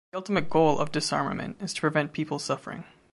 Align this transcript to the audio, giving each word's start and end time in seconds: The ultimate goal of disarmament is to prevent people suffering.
The 0.11 0.17
ultimate 0.17 0.49
goal 0.49 0.79
of 0.79 0.91
disarmament 0.91 1.57
is 1.61 1.75
to 1.75 1.81
prevent 1.81 2.11
people 2.11 2.39
suffering. 2.39 2.85